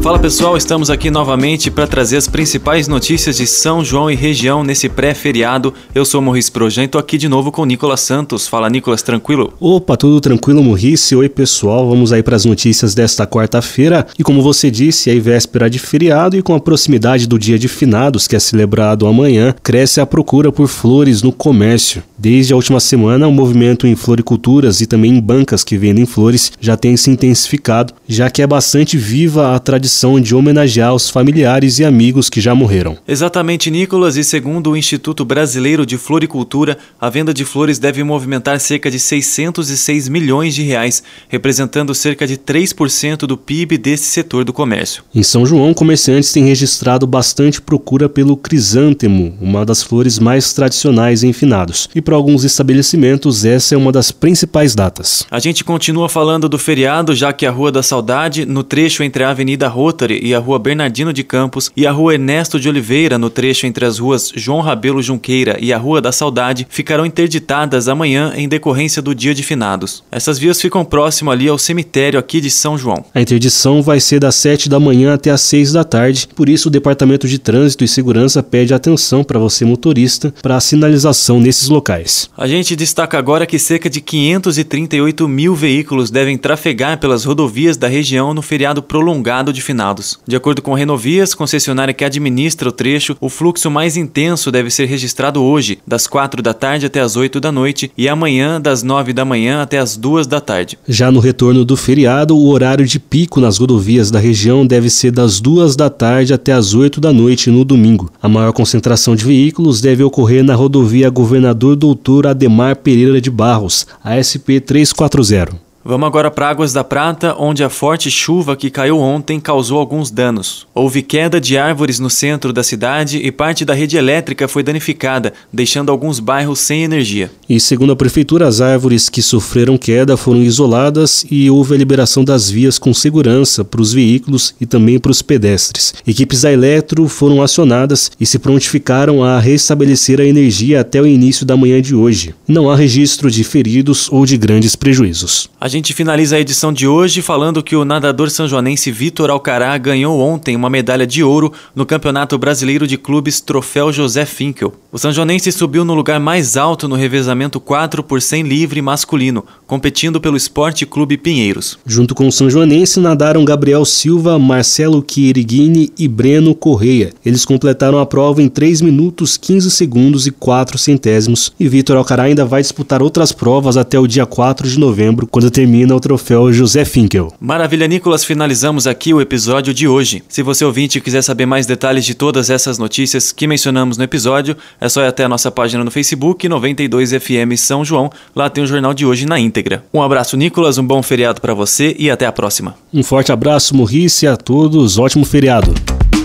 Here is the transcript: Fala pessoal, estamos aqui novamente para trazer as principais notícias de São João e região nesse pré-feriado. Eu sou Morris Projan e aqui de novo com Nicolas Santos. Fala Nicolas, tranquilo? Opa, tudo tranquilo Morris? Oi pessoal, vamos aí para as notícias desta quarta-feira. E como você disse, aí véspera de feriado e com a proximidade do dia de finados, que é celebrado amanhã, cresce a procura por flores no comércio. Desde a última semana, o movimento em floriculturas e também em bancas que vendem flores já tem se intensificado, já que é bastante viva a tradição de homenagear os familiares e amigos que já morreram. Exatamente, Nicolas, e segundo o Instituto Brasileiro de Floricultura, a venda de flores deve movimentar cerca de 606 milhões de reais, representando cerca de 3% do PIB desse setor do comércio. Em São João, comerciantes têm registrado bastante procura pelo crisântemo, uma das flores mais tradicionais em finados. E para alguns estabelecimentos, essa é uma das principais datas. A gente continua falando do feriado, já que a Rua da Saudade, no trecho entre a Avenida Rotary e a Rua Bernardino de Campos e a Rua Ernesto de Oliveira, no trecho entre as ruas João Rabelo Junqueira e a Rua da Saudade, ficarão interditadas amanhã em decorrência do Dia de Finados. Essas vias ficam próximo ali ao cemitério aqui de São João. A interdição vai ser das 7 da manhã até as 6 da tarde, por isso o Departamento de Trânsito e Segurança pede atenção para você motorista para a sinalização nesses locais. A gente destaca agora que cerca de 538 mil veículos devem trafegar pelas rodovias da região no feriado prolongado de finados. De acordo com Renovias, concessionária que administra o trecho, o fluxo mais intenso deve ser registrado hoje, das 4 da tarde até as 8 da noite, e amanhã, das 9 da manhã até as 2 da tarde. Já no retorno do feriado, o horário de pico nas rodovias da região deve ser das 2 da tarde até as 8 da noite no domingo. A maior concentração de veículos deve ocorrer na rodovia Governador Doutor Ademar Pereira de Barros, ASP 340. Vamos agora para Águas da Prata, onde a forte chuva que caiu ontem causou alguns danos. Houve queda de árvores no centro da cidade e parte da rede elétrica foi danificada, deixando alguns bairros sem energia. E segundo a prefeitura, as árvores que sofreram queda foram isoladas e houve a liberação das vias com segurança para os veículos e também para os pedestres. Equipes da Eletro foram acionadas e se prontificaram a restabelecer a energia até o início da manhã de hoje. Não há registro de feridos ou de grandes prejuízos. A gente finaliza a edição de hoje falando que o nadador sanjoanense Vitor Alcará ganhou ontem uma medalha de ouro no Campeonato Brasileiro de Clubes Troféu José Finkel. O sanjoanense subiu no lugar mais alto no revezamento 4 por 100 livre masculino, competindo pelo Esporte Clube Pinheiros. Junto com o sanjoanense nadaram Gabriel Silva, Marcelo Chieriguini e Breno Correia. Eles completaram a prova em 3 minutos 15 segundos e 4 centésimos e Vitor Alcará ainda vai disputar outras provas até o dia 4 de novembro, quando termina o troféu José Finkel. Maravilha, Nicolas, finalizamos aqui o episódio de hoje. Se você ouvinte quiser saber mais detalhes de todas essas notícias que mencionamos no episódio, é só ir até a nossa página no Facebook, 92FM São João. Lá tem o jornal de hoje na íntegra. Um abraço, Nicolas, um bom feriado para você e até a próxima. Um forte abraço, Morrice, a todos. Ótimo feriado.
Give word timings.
Fala 0.00 0.18
pessoal, 0.18 0.56
estamos 0.56 0.90
aqui 0.90 1.10
novamente 1.10 1.72
para 1.72 1.86
trazer 1.86 2.16
as 2.16 2.28
principais 2.28 2.86
notícias 2.86 3.36
de 3.36 3.46
São 3.46 3.84
João 3.84 4.08
e 4.08 4.14
região 4.14 4.62
nesse 4.62 4.88
pré-feriado. 4.88 5.74
Eu 5.92 6.04
sou 6.04 6.22
Morris 6.22 6.48
Projan 6.48 6.84
e 6.84 6.90
aqui 6.96 7.18
de 7.18 7.28
novo 7.28 7.50
com 7.50 7.64
Nicolas 7.64 8.00
Santos. 8.00 8.46
Fala 8.46 8.70
Nicolas, 8.70 9.02
tranquilo? 9.02 9.52
Opa, 9.58 9.96
tudo 9.96 10.20
tranquilo 10.20 10.62
Morris? 10.62 11.10
Oi 11.10 11.28
pessoal, 11.28 11.88
vamos 11.88 12.12
aí 12.12 12.22
para 12.22 12.36
as 12.36 12.44
notícias 12.44 12.94
desta 12.94 13.26
quarta-feira. 13.26 14.06
E 14.16 14.22
como 14.22 14.40
você 14.40 14.70
disse, 14.70 15.10
aí 15.10 15.18
véspera 15.18 15.68
de 15.68 15.80
feriado 15.80 16.36
e 16.36 16.42
com 16.42 16.54
a 16.54 16.60
proximidade 16.60 17.26
do 17.26 17.38
dia 17.38 17.58
de 17.58 17.66
finados, 17.66 18.28
que 18.28 18.36
é 18.36 18.38
celebrado 18.38 19.06
amanhã, 19.06 19.54
cresce 19.62 20.00
a 20.00 20.06
procura 20.06 20.52
por 20.52 20.68
flores 20.68 21.22
no 21.22 21.32
comércio. 21.32 22.02
Desde 22.20 22.52
a 22.52 22.56
última 22.56 22.80
semana, 22.80 23.28
o 23.28 23.32
movimento 23.32 23.86
em 23.86 23.94
floriculturas 23.94 24.80
e 24.80 24.88
também 24.88 25.12
em 25.12 25.20
bancas 25.20 25.62
que 25.62 25.78
vendem 25.78 26.04
flores 26.04 26.50
já 26.60 26.76
tem 26.76 26.96
se 26.96 27.12
intensificado, 27.12 27.94
já 28.08 28.28
que 28.28 28.42
é 28.42 28.46
bastante 28.46 28.98
viva 28.98 29.54
a 29.54 29.58
tradição 29.60 30.20
de 30.20 30.34
homenagear 30.34 30.92
os 30.92 31.08
familiares 31.08 31.78
e 31.78 31.84
amigos 31.84 32.28
que 32.28 32.40
já 32.40 32.56
morreram. 32.56 32.98
Exatamente, 33.06 33.70
Nicolas, 33.70 34.16
e 34.16 34.24
segundo 34.24 34.70
o 34.70 34.76
Instituto 34.76 35.24
Brasileiro 35.24 35.86
de 35.86 35.96
Floricultura, 35.96 36.76
a 37.00 37.08
venda 37.08 37.32
de 37.32 37.44
flores 37.44 37.78
deve 37.78 38.02
movimentar 38.02 38.58
cerca 38.58 38.90
de 38.90 38.98
606 38.98 40.08
milhões 40.08 40.56
de 40.56 40.62
reais, 40.62 41.04
representando 41.28 41.94
cerca 41.94 42.26
de 42.26 42.36
3% 42.36 43.18
do 43.26 43.38
PIB 43.38 43.78
desse 43.78 44.06
setor 44.06 44.44
do 44.44 44.52
comércio. 44.52 45.04
Em 45.14 45.22
São 45.22 45.46
João, 45.46 45.72
comerciantes 45.72 46.32
têm 46.32 46.46
registrado 46.46 47.06
bastante 47.06 47.62
procura 47.62 48.08
pelo 48.08 48.36
crisântemo, 48.36 49.38
uma 49.40 49.64
das 49.64 49.84
flores 49.84 50.18
mais 50.18 50.52
tradicionais 50.52 51.22
em 51.22 51.32
finados. 51.32 51.88
E 51.94 52.07
para 52.08 52.16
alguns 52.16 52.42
estabelecimentos, 52.42 53.44
essa 53.44 53.74
é 53.74 53.76
uma 53.76 53.92
das 53.92 54.10
principais 54.10 54.74
datas. 54.74 55.26
A 55.30 55.38
gente 55.38 55.62
continua 55.62 56.08
falando 56.08 56.48
do 56.48 56.58
feriado, 56.58 57.14
já 57.14 57.34
que 57.34 57.44
a 57.44 57.50
Rua 57.50 57.70
da 57.70 57.82
Saudade, 57.82 58.46
no 58.46 58.62
trecho 58.62 59.02
entre 59.02 59.24
a 59.24 59.28
Avenida 59.28 59.68
Rotary 59.68 60.18
e 60.22 60.34
a 60.34 60.38
Rua 60.38 60.58
Bernardino 60.58 61.12
de 61.12 61.22
Campos 61.22 61.70
e 61.76 61.86
a 61.86 61.92
Rua 61.92 62.14
Ernesto 62.14 62.58
de 62.58 62.66
Oliveira, 62.66 63.18
no 63.18 63.28
trecho 63.28 63.66
entre 63.66 63.84
as 63.84 63.98
ruas 63.98 64.32
João 64.34 64.62
Rabelo 64.62 65.02
Junqueira 65.02 65.58
e 65.60 65.70
a 65.70 65.76
Rua 65.76 66.00
da 66.00 66.10
Saudade, 66.10 66.66
ficarão 66.70 67.04
interditadas 67.04 67.88
amanhã 67.88 68.32
em 68.34 68.48
decorrência 68.48 69.02
do 69.02 69.14
Dia 69.14 69.34
de 69.34 69.42
Finados. 69.42 70.02
Essas 70.10 70.38
vias 70.38 70.58
ficam 70.58 70.86
próximo 70.86 71.30
ali 71.30 71.46
ao 71.46 71.58
cemitério 71.58 72.18
aqui 72.18 72.40
de 72.40 72.50
São 72.50 72.78
João. 72.78 73.04
A 73.14 73.20
interdição 73.20 73.82
vai 73.82 74.00
ser 74.00 74.18
das 74.18 74.36
7 74.36 74.70
da 74.70 74.80
manhã 74.80 75.12
até 75.12 75.30
as 75.30 75.42
6 75.42 75.72
da 75.72 75.84
tarde, 75.84 76.26
por 76.34 76.48
isso 76.48 76.68
o 76.68 76.72
Departamento 76.72 77.28
de 77.28 77.38
Trânsito 77.38 77.84
e 77.84 77.88
Segurança 77.88 78.42
pede 78.42 78.72
atenção 78.72 79.22
para 79.22 79.38
você 79.38 79.66
motorista 79.66 80.32
para 80.40 80.56
a 80.56 80.60
sinalização 80.60 81.38
nesses 81.38 81.68
locais. 81.68 81.97
A 82.36 82.46
gente 82.46 82.76
destaca 82.76 83.18
agora 83.18 83.46
que 83.46 83.58
cerca 83.58 83.90
de 83.90 84.00
538 84.00 85.26
mil 85.26 85.54
veículos 85.54 86.10
devem 86.10 86.38
trafegar 86.38 86.98
pelas 86.98 87.24
rodovias 87.24 87.76
da 87.76 87.88
região 87.88 88.32
no 88.32 88.42
feriado 88.42 88.82
prolongado 88.82 89.52
de 89.52 89.60
finados. 89.60 90.18
De 90.26 90.36
acordo 90.36 90.62
com 90.62 90.74
Renovias, 90.74 91.34
concessionária 91.34 91.94
que 91.94 92.04
administra 92.04 92.68
o 92.68 92.72
trecho, 92.72 93.16
o 93.20 93.28
fluxo 93.28 93.70
mais 93.70 93.96
intenso 93.96 94.50
deve 94.50 94.70
ser 94.70 94.86
registrado 94.86 95.42
hoje, 95.42 95.78
das 95.86 96.06
4 96.06 96.42
da 96.42 96.54
tarde 96.54 96.86
até 96.86 97.00
as 97.00 97.16
8 97.16 97.40
da 97.40 97.50
noite, 97.50 97.90
e 97.96 98.08
amanhã, 98.08 98.60
das 98.60 98.82
9 98.82 99.12
da 99.12 99.24
manhã 99.24 99.62
até 99.62 99.78
as 99.78 99.96
2 99.96 100.26
da 100.26 100.40
tarde. 100.40 100.78
Já 100.88 101.10
no 101.10 101.20
retorno 101.20 101.64
do 101.64 101.76
feriado, 101.76 102.36
o 102.36 102.48
horário 102.48 102.86
de 102.86 102.98
pico 102.98 103.40
nas 103.40 103.58
rodovias 103.58 104.10
da 104.10 104.18
região 104.18 104.66
deve 104.66 104.90
ser 104.90 105.10
das 105.10 105.40
2 105.40 105.76
da 105.76 105.90
tarde 105.90 106.32
até 106.32 106.52
as 106.52 106.74
8 106.74 107.00
da 107.00 107.12
noite 107.12 107.50
no 107.50 107.64
domingo. 107.64 108.10
A 108.22 108.28
maior 108.28 108.52
concentração 108.52 109.16
de 109.16 109.24
veículos 109.24 109.80
deve 109.80 110.02
ocorrer 110.02 110.44
na 110.44 110.54
rodovia 110.54 111.10
Governador 111.10 111.76
Doutor 111.88 112.26
Ademar 112.26 112.76
Pereira 112.76 113.18
de 113.18 113.30
Barros, 113.30 113.86
ASP 114.04 114.60
340. 114.60 115.67
Vamos 115.88 116.06
agora 116.06 116.30
para 116.30 116.50
Águas 116.50 116.74
da 116.74 116.84
Prata, 116.84 117.34
onde 117.38 117.64
a 117.64 117.70
forte 117.70 118.10
chuva 118.10 118.54
que 118.54 118.68
caiu 118.68 118.98
ontem 118.98 119.40
causou 119.40 119.78
alguns 119.78 120.10
danos. 120.10 120.66
Houve 120.74 121.00
queda 121.00 121.40
de 121.40 121.56
árvores 121.56 121.98
no 121.98 122.10
centro 122.10 122.52
da 122.52 122.62
cidade 122.62 123.16
e 123.16 123.32
parte 123.32 123.64
da 123.64 123.72
rede 123.72 123.96
elétrica 123.96 124.46
foi 124.46 124.62
danificada, 124.62 125.32
deixando 125.50 125.90
alguns 125.90 126.20
bairros 126.20 126.58
sem 126.58 126.82
energia. 126.82 127.30
E 127.48 127.58
segundo 127.58 127.92
a 127.92 127.96
prefeitura, 127.96 128.46
as 128.46 128.60
árvores 128.60 129.08
que 129.08 129.22
sofreram 129.22 129.78
queda 129.78 130.14
foram 130.14 130.42
isoladas 130.42 131.24
e 131.30 131.48
houve 131.48 131.74
a 131.74 131.78
liberação 131.78 132.22
das 132.22 132.50
vias 132.50 132.78
com 132.78 132.92
segurança 132.92 133.64
para 133.64 133.80
os 133.80 133.94
veículos 133.94 134.54
e 134.60 134.66
também 134.66 134.98
para 134.98 135.10
os 135.10 135.22
pedestres. 135.22 135.94
Equipes 136.06 136.42
da 136.42 136.52
Eletro 136.52 137.08
foram 137.08 137.40
acionadas 137.40 138.12
e 138.20 138.26
se 138.26 138.38
prontificaram 138.38 139.24
a 139.24 139.40
restabelecer 139.40 140.20
a 140.20 140.26
energia 140.26 140.82
até 140.82 141.00
o 141.00 141.06
início 141.06 141.46
da 141.46 141.56
manhã 141.56 141.80
de 141.80 141.94
hoje. 141.94 142.34
Não 142.46 142.68
há 142.68 142.76
registro 142.76 143.30
de 143.30 143.42
feridos 143.42 144.12
ou 144.12 144.26
de 144.26 144.36
grandes 144.36 144.76
prejuízos. 144.76 145.48
A 145.58 145.66
gente 145.66 145.77
finaliza 145.82 146.36
a 146.36 146.40
edição 146.40 146.72
de 146.72 146.86
hoje 146.86 147.22
falando 147.22 147.62
que 147.62 147.76
o 147.76 147.84
nadador 147.84 148.30
sanjoanense 148.30 148.90
Vitor 148.90 149.30
Alcará 149.30 149.76
ganhou 149.78 150.18
ontem 150.20 150.54
uma 150.56 150.68
medalha 150.68 151.06
de 151.06 151.22
ouro 151.22 151.52
no 151.74 151.86
Campeonato 151.86 152.36
Brasileiro 152.36 152.86
de 152.86 152.98
Clubes 152.98 153.40
Troféu 153.40 153.92
José 153.92 154.24
Finkel. 154.24 154.74
O 154.90 154.98
sanjoanense 154.98 155.52
subiu 155.52 155.84
no 155.84 155.94
lugar 155.94 156.18
mais 156.18 156.56
alto 156.56 156.88
no 156.88 156.96
revezamento 156.96 157.60
4 157.60 158.02
por 158.02 158.20
100 158.20 158.42
livre 158.42 158.82
masculino, 158.82 159.44
competindo 159.66 160.20
pelo 160.20 160.36
Esporte 160.36 160.84
Clube 160.84 161.16
Pinheiros. 161.16 161.78
Junto 161.86 162.14
com 162.14 162.26
o 162.26 162.32
sanjoanense 162.32 162.98
nadaram 162.98 163.44
Gabriel 163.44 163.84
Silva, 163.84 164.38
Marcelo 164.38 165.04
Chieriguini 165.08 165.92
e 165.98 166.08
Breno 166.08 166.54
Correia. 166.54 167.12
Eles 167.24 167.44
completaram 167.44 167.98
a 167.98 168.06
prova 168.06 168.42
em 168.42 168.48
3 168.48 168.80
minutos 168.80 169.36
15 169.36 169.70
segundos 169.70 170.26
e 170.26 170.30
4 170.30 170.76
centésimos 170.78 171.52
e 171.60 171.68
Vitor 171.68 171.96
Alcará 171.96 172.24
ainda 172.24 172.44
vai 172.44 172.62
disputar 172.62 173.02
outras 173.02 173.30
provas 173.30 173.76
até 173.76 173.98
o 173.98 174.06
dia 174.06 174.26
4 174.26 174.68
de 174.68 174.78
novembro, 174.78 175.26
quando 175.26 175.50
termina 175.58 175.92
o 175.92 175.98
troféu 175.98 176.52
José 176.52 176.84
Finkel. 176.84 177.34
Maravilha, 177.40 177.88
Nicolas, 177.88 178.24
finalizamos 178.24 178.86
aqui 178.86 179.12
o 179.12 179.20
episódio 179.20 179.74
de 179.74 179.88
hoje. 179.88 180.22
Se 180.28 180.40
você 180.40 180.64
ouvinte 180.64 181.00
quiser 181.00 181.20
saber 181.20 181.46
mais 181.46 181.66
detalhes 181.66 182.04
de 182.04 182.14
todas 182.14 182.48
essas 182.48 182.78
notícias 182.78 183.32
que 183.32 183.44
mencionamos 183.44 183.98
no 183.98 184.04
episódio, 184.04 184.56
é 184.80 184.88
só 184.88 185.02
ir 185.02 185.08
até 185.08 185.24
a 185.24 185.28
nossa 185.28 185.50
página 185.50 185.82
no 185.82 185.90
Facebook, 185.90 186.48
92FM 186.48 187.56
São 187.56 187.84
João. 187.84 188.08
Lá 188.36 188.48
tem 188.48 188.62
o 188.62 188.68
jornal 188.68 188.94
de 188.94 189.04
hoje 189.04 189.26
na 189.26 189.40
íntegra. 189.40 189.84
Um 189.92 190.00
abraço, 190.00 190.36
Nicolas, 190.36 190.78
um 190.78 190.86
bom 190.86 191.02
feriado 191.02 191.40
para 191.40 191.54
você 191.54 191.96
e 191.98 192.08
até 192.08 192.24
a 192.24 192.30
próxima. 192.30 192.76
Um 192.94 193.02
forte 193.02 193.32
abraço, 193.32 193.74
Morrice, 193.74 194.28
a 194.28 194.36
todos. 194.36 194.96
Ótimo 194.96 195.24
feriado. 195.24 195.97